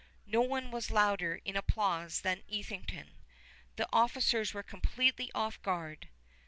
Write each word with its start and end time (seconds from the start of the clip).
No 0.25 0.41
one 0.41 0.71
was 0.71 0.89
louder 0.89 1.41
in 1.45 1.55
applause 1.55 2.21
than 2.21 2.41
Etherington. 2.51 3.11
The 3.75 3.87
officers 3.93 4.51
were 4.51 4.63
completely 4.63 5.31
off 5.35 5.61
guard. 5.61 6.09